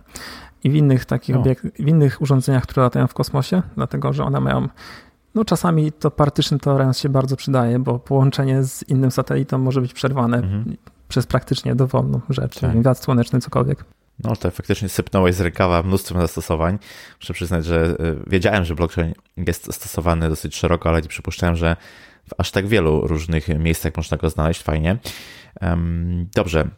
[0.64, 1.40] i w innych takich no.
[1.40, 4.68] obiekt, w innych urządzeniach, które latają w kosmosie, dlatego że one mają
[5.38, 9.92] no czasami to partition tolerance się bardzo przydaje, bo połączenie z innym satelitą może być
[9.94, 10.77] przerwane mhm.
[11.09, 12.83] przez praktycznie dowolną rzecz, tak.
[12.83, 13.85] wiatr słoneczny, cokolwiek.
[14.24, 16.79] No to faktycznie sypnąłeś z rękawa mnóstwo zastosowań.
[17.20, 17.94] Muszę przyznać, że e,
[18.27, 21.77] wiedziałem, że blockchain jest stosowany dosyć szeroko, ale nie przypuszczałem, że
[22.29, 24.62] w aż tak wielu różnych miejscach można go znaleźć.
[24.62, 24.96] Fajnie.
[26.35, 26.68] Dobrze.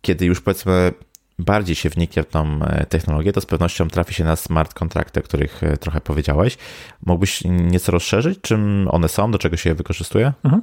[0.00, 0.92] Kiedy już powiedzmy
[1.40, 5.20] bardziej się wniknie w tą e, technologię, to z pewnością trafi się na smart kontrakty,
[5.20, 6.58] o których e, trochę powiedziałeś.
[7.06, 10.32] Mógłbyś nieco rozszerzyć, czym one są, do czego się je wykorzystuje?
[10.44, 10.62] Mhm.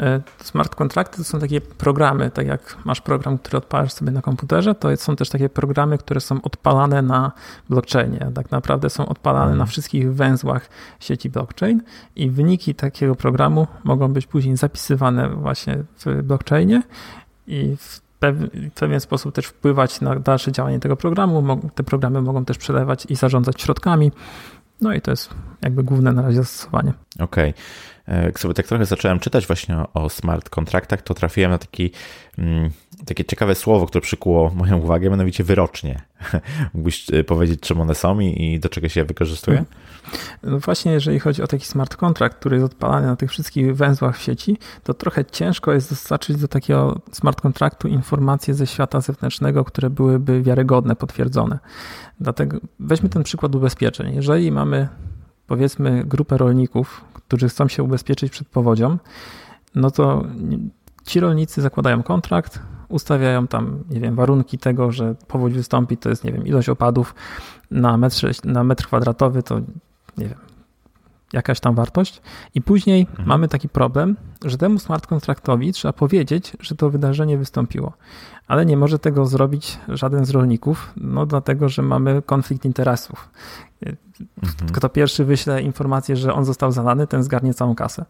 [0.00, 4.22] E, smart kontrakty to są takie programy, tak jak masz program, który odpalasz sobie na
[4.22, 7.32] komputerze, to są też takie programy, które są odpalane na
[7.68, 8.30] blockchainie.
[8.34, 9.58] Tak naprawdę są odpalane mhm.
[9.58, 10.68] na wszystkich węzłach
[11.00, 11.82] sieci blockchain
[12.16, 16.82] i wyniki takiego programu mogą być później zapisywane właśnie w blockchainie
[17.46, 18.01] i w
[18.32, 21.60] w pewien sposób też wpływać na dalsze działanie tego programu.
[21.74, 24.12] Te programy mogą też przelewać i zarządzać środkami.
[24.80, 26.92] No i to jest jakby główne na razie zastosowanie.
[27.18, 27.50] Okej.
[27.50, 27.62] Okay.
[28.08, 31.90] Jak sobie tak trochę zacząłem czytać właśnie o smart kontraktach, to trafiłem na taki,
[32.38, 32.70] mm,
[33.06, 36.02] takie ciekawe słowo, które przykuło moją uwagę, mianowicie wyrocznie.
[36.74, 39.58] Mógłbyś e, powiedzieć, czym one są i, do czego się je wykorzystuje?
[39.58, 39.78] Mhm.
[40.42, 44.18] No właśnie, jeżeli chodzi o taki smart contract, który jest odpalany na tych wszystkich węzłach
[44.18, 49.64] w sieci, to trochę ciężko jest dostarczyć do takiego smart kontraktu informacje ze świata zewnętrznego,
[49.64, 51.58] które byłyby wiarygodne, potwierdzone.
[52.20, 54.14] Dlatego weźmy ten przykład ubezpieczeń.
[54.14, 54.88] Jeżeli mamy
[55.46, 58.98] powiedzmy grupę rolników, którzy chcą się ubezpieczyć przed powodzią,
[59.74, 60.24] no to
[61.04, 66.24] ci rolnicy zakładają kontrakt, ustawiają tam, nie wiem, warunki tego, że powódź wystąpi, to jest,
[66.24, 67.14] nie wiem, ilość opadów
[67.70, 69.60] na metr, na metr kwadratowy, to
[70.16, 70.38] nie wiem,
[71.32, 72.22] jakaś tam wartość.
[72.54, 73.28] I później mhm.
[73.28, 77.92] mamy taki problem, że temu smart kontraktowi trzeba powiedzieć, że to wydarzenie wystąpiło.
[78.46, 83.30] Ale nie może tego zrobić żaden z rolników, no dlatego, że mamy konflikt interesów.
[84.42, 84.70] Mhm.
[84.72, 88.04] Kto pierwszy wyśle informację, że on został zalany, ten zgarnie całą kasę.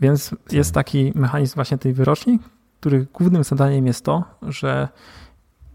[0.00, 0.86] Więc jest tak.
[0.86, 2.38] taki mechanizm właśnie tej wyroczni,
[2.80, 4.88] których głównym zadaniem jest to, że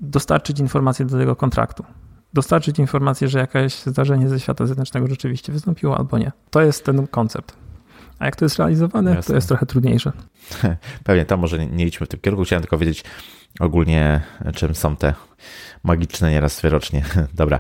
[0.02, 1.86] dostarczyć informacje do tego kontraktu.
[2.36, 6.32] Dostarczyć informację, że jakieś zdarzenie ze świata zewnętrznego rzeczywiście wystąpiło albo nie.
[6.50, 7.56] To jest ten koncept.
[8.20, 9.28] A jak to jest realizowane, Jasne.
[9.28, 10.12] to jest trochę trudniejsze.
[11.04, 12.46] Pewnie to może nie, nie idźmy w tym kierunku.
[12.46, 13.04] Chciałem tylko wiedzieć
[13.60, 14.22] ogólnie,
[14.56, 15.14] czym są te
[15.84, 17.04] magiczne nieraz wyrocznie.
[17.34, 17.60] Dobra.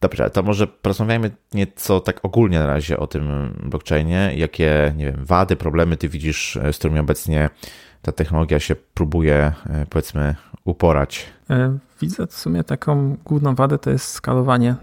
[0.00, 4.32] Dobrze, to może porozmawiajmy nieco tak ogólnie na razie o tym blockchainie.
[4.36, 7.50] Jakie, nie wiem, wady, problemy ty widzisz, z którymi obecnie
[8.02, 9.52] ta technologia się próbuje,
[9.90, 10.34] powiedzmy,
[10.64, 11.26] uporać?
[12.00, 14.74] Widzę w sumie taką główną wadę to jest skalowanie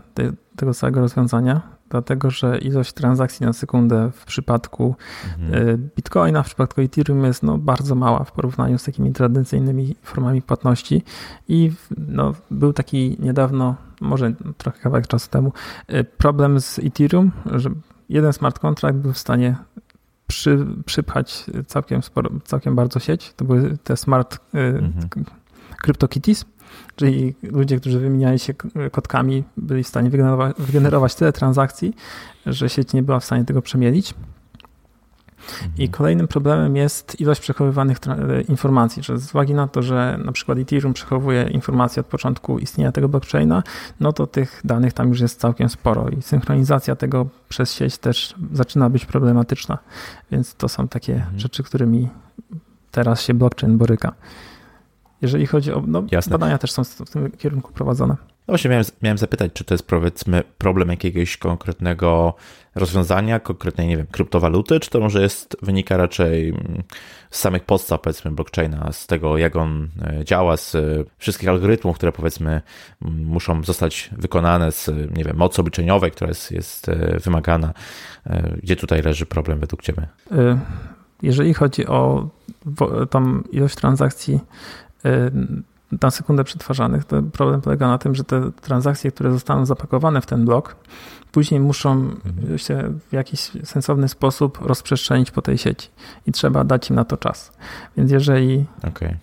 [0.55, 4.95] tego całego rozwiązania dlatego że ilość transakcji na sekundę w przypadku
[5.39, 5.69] mhm.
[5.69, 10.41] E, Bitcoina, w przypadku Ethereum jest no, bardzo mała w porównaniu z takimi tradycyjnymi formami
[10.41, 11.03] płatności.
[11.47, 15.53] I no, był taki niedawno, może trochę kawałek czasu temu,
[15.87, 17.69] e, problem z Ethereum, że
[18.09, 19.55] jeden smart contract był w stanie
[20.27, 23.33] przy, przypchać całkiem, sporo, całkiem bardzo sieć.
[23.33, 25.25] To były te smart e, mhm.
[25.83, 26.45] CryptoKitties
[26.95, 28.53] czyli ludzie, którzy wymieniali się
[28.91, 31.95] kodkami, byli w stanie wygenerować, wygenerować tyle transakcji,
[32.45, 34.13] że sieć nie była w stanie tego przemielić.
[35.63, 35.91] I mhm.
[35.91, 37.97] kolejnym problemem jest ilość przechowywanych
[38.49, 42.91] informacji, że z uwagi na to, że na przykład Ethereum przechowuje informacje od początku istnienia
[42.91, 43.63] tego blockchaina,
[43.99, 48.35] no to tych danych tam już jest całkiem sporo i synchronizacja tego przez sieć też
[48.53, 49.77] zaczyna być problematyczna.
[50.31, 51.39] Więc to są takie mhm.
[51.39, 52.09] rzeczy, którymi
[52.91, 54.13] teraz się blockchain boryka
[55.23, 55.83] jeżeli chodzi o.
[55.87, 58.15] No, badania też są w tym kierunku prowadzone.
[58.47, 62.33] No właśnie miałem, miałem zapytać, czy to jest powiedzmy problem jakiegoś konkretnego
[62.75, 66.83] rozwiązania, konkretnej, nie wiem, kryptowaluty, czy to może jest, wynika raczej mm,
[67.31, 70.77] z samych podstaw, powiedzmy, blockchaina, z tego, jak on e, działa, z
[71.17, 72.61] wszystkich algorytmów, które powiedzmy
[73.01, 77.73] muszą zostać wykonane, z, nie wiem, mocy obliczeniowej, która jest, jest e, wymagana.
[78.27, 80.07] E, gdzie tutaj leży problem według Ciebie?
[81.21, 82.29] Jeżeli chodzi o
[83.09, 84.39] tą ilość transakcji
[86.01, 87.05] na sekundę przetwarzanych.
[87.05, 90.75] To problem polega na tym, że te transakcje, które zostaną zapakowane w ten blok,
[91.31, 92.57] później muszą mhm.
[92.57, 95.89] się w jakiś sensowny sposób rozprzestrzenić po tej sieci
[96.27, 97.51] i trzeba dać im na to czas.
[97.97, 99.17] Więc jeżeli okay.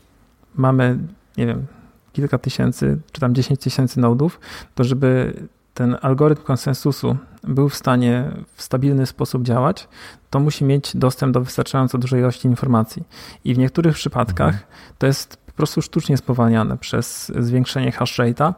[0.54, 0.98] mamy,
[1.36, 1.66] nie wiem,
[2.12, 4.40] kilka tysięcy, czy tam 10 tysięcy nodów,
[4.74, 5.34] to żeby
[5.74, 9.88] ten algorytm konsensusu był w stanie w stabilny sposób działać,
[10.30, 13.04] to musi mieć dostęp do wystarczająco dużej ilości informacji.
[13.44, 14.64] I w niektórych przypadkach mhm.
[14.98, 18.54] to jest prostu sztucznie spowalniane przez zwiększenie hash rate'a,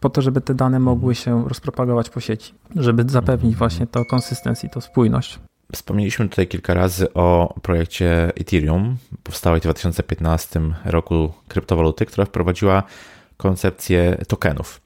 [0.00, 4.68] po to, żeby te dane mogły się rozpropagować po sieci, żeby zapewnić właśnie to konsystencję,
[4.68, 5.38] to spójność.
[5.72, 12.82] Wspomnieliśmy tutaj kilka razy o projekcie Ethereum, powstałej w 2015 roku kryptowaluty, która wprowadziła
[13.36, 14.80] koncepcję tokenów.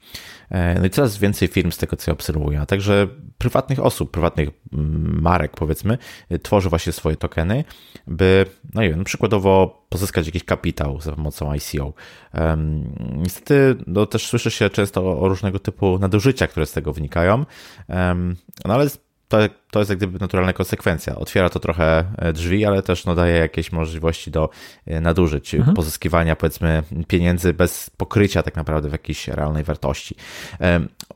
[0.51, 3.07] E, no i coraz więcej firm z tego, co ja obserwuję, a także
[3.37, 5.97] prywatnych osób, prywatnych mm, marek, powiedzmy,
[6.43, 7.63] tworzy właśnie swoje tokeny,
[8.07, 11.93] by, no nie wiem, przykładowo pozyskać jakiś kapitał za pomocą ICO.
[12.33, 16.93] Um, niestety, no też słyszy się często o, o, różnego typu nadużyciach, które z tego
[16.93, 17.45] wynikają,
[17.87, 18.35] um,
[18.65, 18.89] no ale
[19.29, 19.37] to,
[19.71, 21.15] to jest jak gdyby naturalna konsekwencja.
[21.15, 24.49] Otwiera to trochę e, drzwi, ale też no, daje jakieś możliwości do
[24.85, 25.75] e, nadużyć, mhm.
[25.75, 30.15] pozyskiwania powiedzmy pieniędzy bez pokrycia tak naprawdę w jakiejś realnej wartości.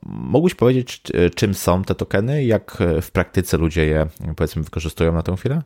[0.04, 1.02] Mógłbyś powiedzieć,
[1.36, 5.62] czym są te tokeny, jak w praktyce ludzie je powiedzmy wykorzystują na tę chwilę?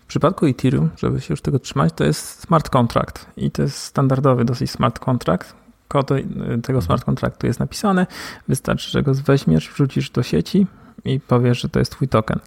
[0.00, 3.78] W przypadku Ethereum, żeby się już tego trzymać, to jest smart contract i to jest
[3.78, 5.54] standardowy dosyć smart contract.
[5.88, 6.22] Kod tego
[6.58, 6.82] mhm.
[6.82, 8.06] smart contractu jest napisany,
[8.48, 10.66] wystarczy, że go weźmiesz, wrzucisz do sieci,
[11.04, 12.38] i powiesz, że to jest twój token.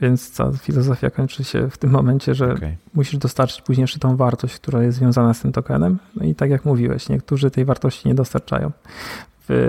[0.00, 2.76] Więc cała filozofia kończy się w tym momencie, że okay.
[2.94, 5.98] musisz dostarczyć później jeszcze tą wartość, która jest związana z tym tokenem.
[6.16, 8.70] No i tak jak mówiłeś, niektórzy tej wartości nie dostarczają.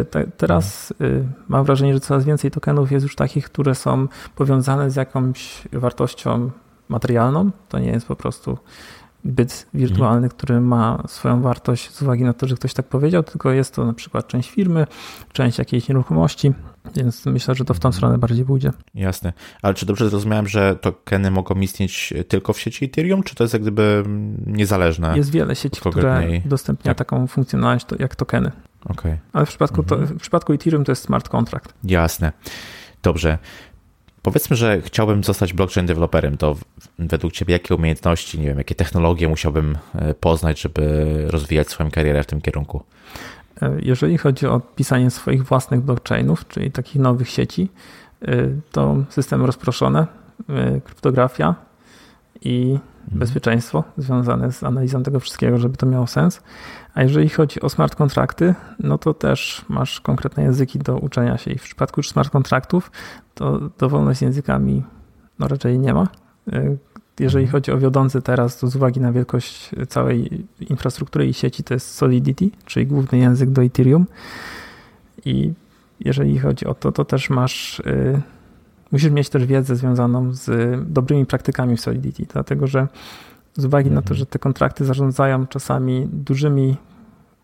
[0.09, 4.91] Te, teraz y, mam wrażenie, że coraz więcej tokenów jest już takich, które są powiązane
[4.91, 6.51] z jakąś wartością
[6.89, 7.51] materialną.
[7.69, 8.57] To nie jest po prostu
[9.25, 13.51] byt wirtualny, który ma swoją wartość z uwagi na to, że ktoś tak powiedział, tylko
[13.51, 14.87] jest to na przykład część firmy,
[15.33, 16.53] część jakiejś nieruchomości,
[16.95, 18.71] więc myślę, że to w tą stronę bardziej pójdzie.
[18.95, 19.33] Jasne.
[19.61, 23.53] Ale czy dobrze zrozumiałem, że tokeny mogą istnieć tylko w sieci Ethereum, czy to jest
[23.53, 24.03] jak gdyby
[24.45, 25.17] niezależne?
[25.17, 27.07] Jest wiele sieci, które udostępnia tak.
[27.07, 28.51] taką funkcjonalność jak tokeny.
[28.85, 29.17] Okay.
[29.33, 30.07] Ale w przypadku, mhm.
[30.07, 31.73] to, w przypadku Ethereum to jest smart contract.
[31.83, 32.31] Jasne.
[33.03, 33.37] Dobrze.
[34.23, 36.55] Powiedzmy, że chciałbym zostać blockchain developerem, to
[36.99, 42.23] według Ciebie jakie umiejętności, nie wiem, jakie technologie musiałbym e, poznać, żeby rozwijać swoją karierę
[42.23, 42.83] w tym kierunku?
[43.61, 47.69] E, jeżeli chodzi o pisanie swoich własnych blockchainów, czyli takich nowych sieci,
[48.21, 48.27] e,
[48.71, 50.07] to systemy rozproszone,
[50.83, 51.55] kryptografia
[52.43, 53.19] i mhm.
[53.19, 56.41] bezpieczeństwo związane z analizą tego wszystkiego, żeby to miało sens.
[56.93, 61.51] A jeżeli chodzi o smart kontrakty, no to też masz konkretne języki do uczenia się
[61.51, 62.91] i w przypadku już smart kontraktów
[63.33, 64.83] to dowolność z językami
[65.39, 66.07] no raczej nie ma.
[66.53, 66.77] E,
[67.19, 67.51] jeżeli mhm.
[67.51, 71.95] chodzi o wiodący teraz, to z uwagi na wielkość całej infrastruktury i sieci to jest
[71.95, 74.05] Solidity, czyli główny język do Ethereum.
[75.25, 75.53] I
[75.99, 78.21] jeżeli chodzi o to, to też masz, y,
[78.93, 80.49] musisz mieć też wiedzę związaną z
[80.93, 82.87] dobrymi praktykami w Solidity, dlatego że
[83.53, 84.17] z uwagi na to, mhm.
[84.17, 86.77] że te kontrakty zarządzają czasami dużymi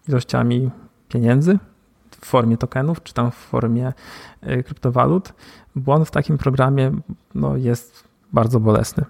[0.07, 0.69] ilościami
[1.07, 1.59] pieniędzy,
[2.21, 3.93] w formie tokenów, czy tam w formie
[4.65, 5.33] kryptowalut,
[5.75, 6.91] błąd w takim programie
[7.35, 9.05] no, jest bardzo bolesny.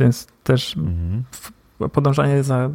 [0.00, 1.24] Więc też mhm.
[1.92, 2.70] Podążanie za,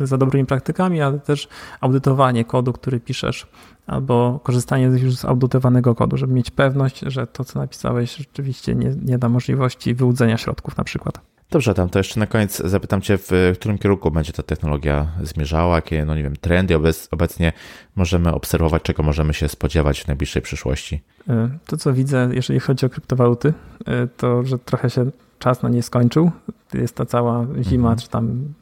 [0.00, 1.48] za dobrymi praktykami, ale też
[1.80, 3.46] audytowanie kodu, który piszesz,
[3.86, 8.94] albo korzystanie już z audytowanego kodu, żeby mieć pewność, że to, co napisałeś, rzeczywiście nie,
[9.04, 11.20] nie da możliwości wyłudzenia środków na przykład.
[11.52, 15.76] Dobrze, tam to jeszcze na koniec zapytam Cię, w którym kierunku będzie ta technologia zmierzała,
[15.76, 16.74] jakie, no nie wiem, trendy
[17.10, 17.52] obecnie
[17.96, 21.02] możemy obserwować, czego możemy się spodziewać w najbliższej przyszłości?
[21.28, 23.52] E, to, co widzę, jeżeli chodzi o kryptowaluty,
[23.86, 25.10] e, to, że trochę się
[25.42, 26.30] czas na nie skończył.
[26.74, 27.98] Jest ta cała zima, mhm.
[27.98, 28.54] czy tam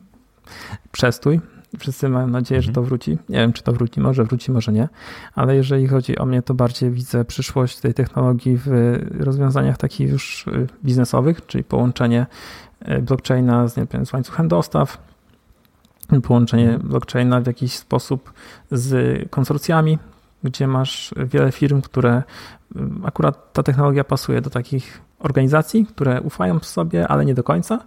[0.93, 1.41] przestój.
[1.79, 2.63] Wszyscy mają nadzieję, mhm.
[2.63, 3.11] że to wróci.
[3.11, 4.89] Nie wiem, czy to wróci, może wróci, może nie,
[5.35, 8.71] ale jeżeli chodzi o mnie, to bardziej widzę przyszłość tej technologii w
[9.19, 12.27] rozwiązaniach takich już y, biznesowych, czyli połączenie
[12.89, 14.99] y, blockchaina z, nie wiem, z łańcuchem dostaw,
[16.23, 16.89] połączenie mhm.
[16.89, 18.33] blockchaina w jakiś sposób
[18.71, 19.99] z konsorcjami,
[20.45, 22.23] gdzie masz wiele firm, które
[22.77, 27.79] y, akurat ta technologia pasuje do takich organizacji, które ufają sobie, ale nie do końca.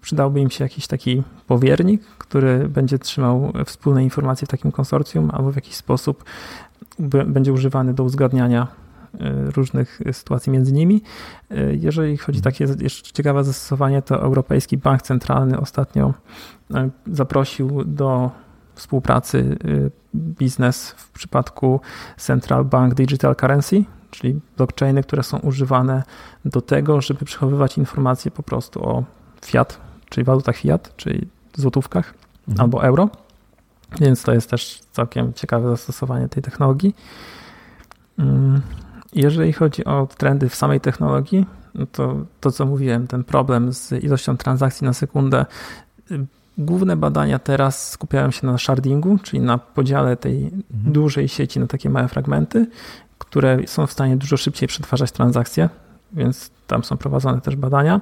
[0.00, 5.52] Przydałby im się jakiś taki powiernik, który będzie trzymał wspólne informacje w takim konsorcjum, albo
[5.52, 6.24] w jakiś sposób
[7.26, 8.66] będzie używany do uzgadniania
[9.20, 11.02] e, różnych sytuacji między nimi.
[11.50, 16.14] E, jeżeli chodzi o takie jeszcze ciekawe zastosowanie, to Europejski Bank Centralny ostatnio
[16.74, 18.30] e, zaprosił do
[18.74, 19.56] współpracy
[20.14, 21.80] biznes w przypadku
[22.16, 26.02] Central Bank Digital Currency, czyli blockchainy, które są używane
[26.44, 29.04] do tego, żeby przechowywać informacje po prostu o
[29.44, 32.14] fiat, czyli walutach fiat, czyli złotówkach
[32.48, 32.60] mhm.
[32.60, 33.08] albo euro.
[34.00, 36.96] Więc to jest też całkiem ciekawe zastosowanie tej technologii.
[38.18, 38.60] Mm,
[39.12, 43.92] jeżeli chodzi o trendy w samej technologii, no to to co mówiłem, ten problem z
[43.92, 45.46] ilością transakcji na sekundę.
[46.58, 50.92] Główne badania teraz skupiają się na shardingu, czyli na podziale tej mhm.
[50.92, 52.66] dużej sieci na takie małe fragmenty,
[53.18, 55.68] które są w stanie dużo szybciej przetwarzać transakcje,
[56.12, 58.00] więc tam są prowadzone też badania.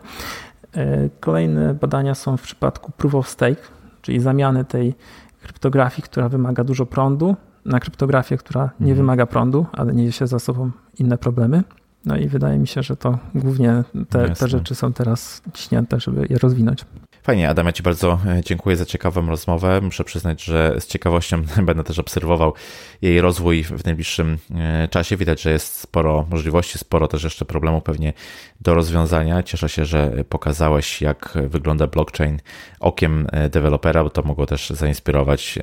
[0.77, 3.63] E, kolejne badania są w przypadku proof of stake,
[4.03, 4.95] czyli zamiany tej
[5.43, 8.97] kryptografii, która wymaga dużo prądu, na kryptografię, która nie mhm.
[8.97, 11.63] wymaga prądu, ale niesie się za sobą inne problemy.
[12.05, 16.27] No i wydaje mi się, że to głównie te, te rzeczy są teraz ciśnięte, żeby
[16.31, 16.85] je rozwinąć.
[17.23, 19.81] Fajnie, Adam, ja Ci bardzo e, dziękuję za ciekawą rozmowę.
[19.81, 22.55] Muszę przyznać, że z ciekawością będę też obserwował
[23.03, 25.17] jej rozwój w najbliższym e, czasie.
[25.17, 28.13] Widać, że jest sporo możliwości, sporo też jeszcze problemów pewnie
[28.61, 29.43] do rozwiązania.
[29.43, 32.41] Cieszę się, że pokazałeś, jak wygląda blockchain
[32.81, 35.59] okiem e, dewelopera, bo to mogło też zainspirować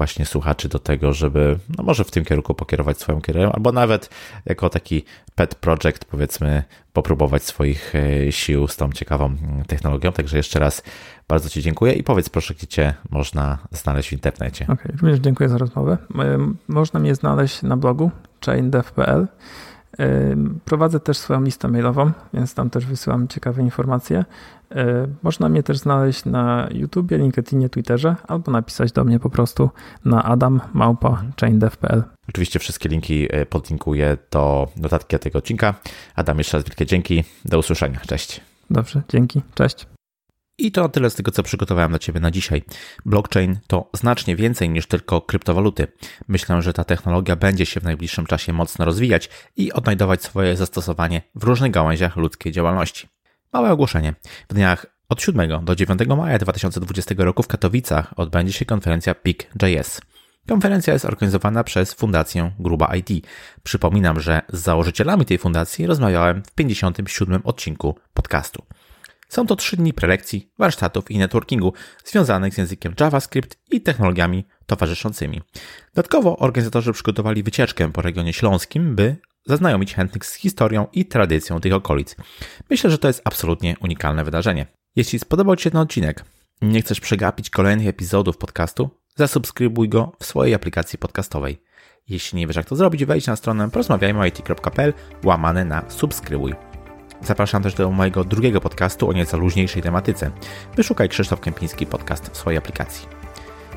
[0.00, 4.10] właśnie słuchaczy do tego, żeby no może w tym kierunku pokierować swoją karierę, albo nawet
[4.46, 10.12] jako taki pet project, powiedzmy, popróbować swoich e, sił z tą ciekawą mm, technologią.
[10.12, 10.82] Także jeszcze raz
[11.28, 14.64] bardzo Ci dziękuję i powiedz proszę, gdzie Cię można znaleźć w internecie.
[14.64, 15.98] Okej, okay, również dziękuję za rozmowę.
[16.68, 18.10] Można mnie znaleźć na blogu
[18.46, 19.26] chaindev.pl.
[20.64, 24.24] Prowadzę też swoją listę mailową, więc tam też wysyłam ciekawe informacje.
[25.22, 29.70] Można mnie też znaleźć na YouTubie, LinkedInie, Twitterze albo napisać do mnie po prostu
[30.04, 32.02] na adammałpa.chaindev.pl.
[32.28, 35.74] Oczywiście wszystkie linki e, podlinkuję do notatki tego odcinka.
[36.14, 37.24] Adam, jeszcze raz wielkie dzięki.
[37.44, 38.00] Do usłyszenia.
[38.06, 38.40] Cześć.
[38.70, 39.42] Dobrze, dzięki.
[39.54, 39.86] Cześć.
[40.60, 42.62] I to tyle z tego, co przygotowałem dla Ciebie na dzisiaj.
[43.06, 45.86] Blockchain to znacznie więcej niż tylko kryptowaluty.
[46.28, 51.22] Myślę, że ta technologia będzie się w najbliższym czasie mocno rozwijać i odnajdować swoje zastosowanie
[51.34, 53.08] w różnych gałęziach ludzkiej działalności.
[53.52, 54.14] Małe ogłoszenie.
[54.48, 60.00] W dniach od 7 do 9 maja 2020 roku w Katowicach odbędzie się konferencja PIC.js.
[60.48, 63.26] Konferencja jest organizowana przez Fundację Gruba IT.
[63.62, 68.62] Przypominam, że z założycielami tej fundacji rozmawiałem w 57 odcinku podcastu.
[69.30, 71.72] Są to trzy dni prelekcji, warsztatów i networkingu
[72.04, 75.40] związanych z językiem JavaScript i technologiami towarzyszącymi.
[75.94, 79.16] Dodatkowo organizatorzy przygotowali wycieczkę po regionie śląskim, by
[79.46, 82.16] zaznajomić chętnych z historią i tradycją tych okolic.
[82.70, 84.66] Myślę, że to jest absolutnie unikalne wydarzenie.
[84.96, 86.24] Jeśli spodobał Ci się ten odcinek
[86.62, 91.62] i nie chcesz przegapić kolejnych epizodów podcastu, zasubskrybuj go w swojej aplikacji podcastowej.
[92.08, 96.69] Jeśli nie wiesz jak to zrobić, wejdź na stronę porozmawiajmy.it.pl łamane na subskrybuj.
[97.22, 100.30] Zapraszam też do mojego drugiego podcastu o nieco luźniejszej tematyce.
[100.76, 103.08] Wyszukaj Krzysztof Kępiński podcast w swojej aplikacji.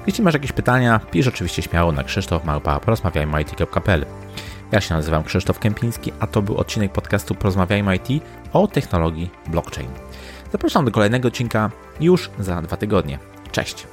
[0.08, 4.06] Jeśli masz jakieś pytania, pisz oczywiście śmiało na Krzysztof Małpa porozmawiajmy.it.pl
[4.72, 9.90] Ja się nazywam Krzysztof Kępiński, a to był odcinek podcastu Porozmawiajmy IT o technologii blockchain.
[10.52, 13.20] Zapraszam do kolejnego odcinka już za dwa tygodnie.
[13.52, 13.88] Cześć!